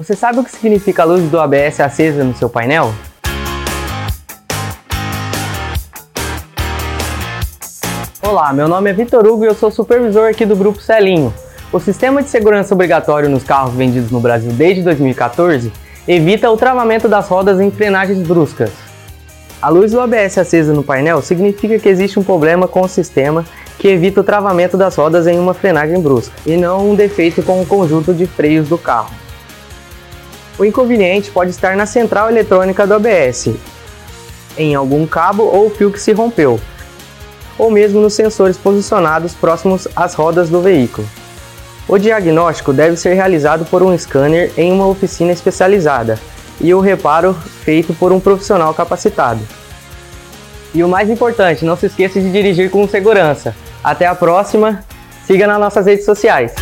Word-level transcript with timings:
Você 0.00 0.16
sabe 0.16 0.38
o 0.40 0.44
que 0.44 0.50
significa 0.50 1.02
a 1.02 1.04
luz 1.04 1.30
do 1.30 1.38
ABS 1.38 1.78
acesa 1.78 2.24
no 2.24 2.34
seu 2.34 2.48
painel? 2.48 2.90
Olá, 8.22 8.50
meu 8.50 8.66
nome 8.66 8.88
é 8.88 8.94
Vitor 8.94 9.26
Hugo 9.26 9.44
e 9.44 9.48
eu 9.48 9.54
sou 9.54 9.70
supervisor 9.70 10.30
aqui 10.30 10.46
do 10.46 10.56
Grupo 10.56 10.80
Celinho. 10.80 11.34
O 11.70 11.78
sistema 11.78 12.22
de 12.22 12.30
segurança 12.30 12.72
obrigatório 12.72 13.28
nos 13.28 13.44
carros 13.44 13.74
vendidos 13.74 14.10
no 14.10 14.20
Brasil 14.20 14.50
desde 14.52 14.82
2014 14.84 15.70
evita 16.08 16.50
o 16.50 16.56
travamento 16.56 17.06
das 17.06 17.28
rodas 17.28 17.60
em 17.60 17.70
frenagens 17.70 18.26
bruscas. 18.26 18.70
A 19.60 19.68
luz 19.68 19.92
do 19.92 20.00
ABS 20.00 20.38
acesa 20.38 20.72
no 20.72 20.82
painel 20.82 21.20
significa 21.20 21.78
que 21.78 21.90
existe 21.90 22.18
um 22.18 22.24
problema 22.24 22.66
com 22.66 22.80
o 22.80 22.88
sistema 22.88 23.44
que 23.78 23.88
evita 23.88 24.22
o 24.22 24.24
travamento 24.24 24.78
das 24.78 24.96
rodas 24.96 25.26
em 25.26 25.38
uma 25.38 25.52
frenagem 25.52 26.00
brusca, 26.00 26.34
e 26.46 26.56
não 26.56 26.90
um 26.90 26.94
defeito 26.94 27.42
com 27.42 27.60
o 27.60 27.66
conjunto 27.66 28.14
de 28.14 28.26
freios 28.26 28.66
do 28.66 28.78
carro. 28.78 29.10
O 30.60 30.64
inconveniente 30.66 31.30
pode 31.30 31.52
estar 31.52 31.74
na 31.74 31.86
central 31.86 32.28
eletrônica 32.28 32.86
do 32.86 32.92
ABS, 32.92 33.48
em 34.58 34.74
algum 34.74 35.06
cabo 35.06 35.44
ou 35.44 35.70
fio 35.70 35.90
que 35.90 35.98
se 35.98 36.12
rompeu, 36.12 36.60
ou 37.56 37.70
mesmo 37.70 37.98
nos 37.98 38.12
sensores 38.12 38.58
posicionados 38.58 39.32
próximos 39.32 39.88
às 39.96 40.12
rodas 40.12 40.50
do 40.50 40.60
veículo. 40.60 41.08
O 41.88 41.96
diagnóstico 41.96 42.74
deve 42.74 42.98
ser 42.98 43.14
realizado 43.14 43.64
por 43.64 43.82
um 43.82 43.96
scanner 43.96 44.52
em 44.54 44.70
uma 44.70 44.86
oficina 44.86 45.32
especializada 45.32 46.18
e 46.60 46.74
o 46.74 46.80
reparo 46.80 47.32
feito 47.64 47.94
por 47.94 48.12
um 48.12 48.20
profissional 48.20 48.74
capacitado. 48.74 49.40
E 50.74 50.84
o 50.84 50.88
mais 50.90 51.08
importante, 51.08 51.64
não 51.64 51.74
se 51.74 51.86
esqueça 51.86 52.20
de 52.20 52.30
dirigir 52.30 52.70
com 52.70 52.86
segurança. 52.86 53.56
Até 53.82 54.04
a 54.04 54.14
próxima, 54.14 54.84
siga 55.26 55.46
nas 55.46 55.58
nossas 55.58 55.86
redes 55.86 56.04
sociais. 56.04 56.52